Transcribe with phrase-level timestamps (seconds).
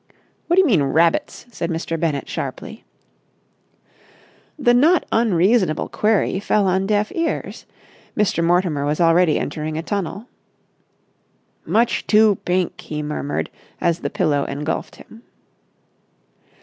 [0.47, 1.95] "What do you mean, rabbits?" said Mr.
[1.99, 2.83] Bennett sharply.
[4.57, 7.67] The not unreasonable query fell on deaf ears.
[8.17, 8.43] Mr.
[8.43, 10.25] Mortimer was already entering a tunnel.
[11.67, 15.21] "Much too pink!" he murmured as the pillow engulfed him.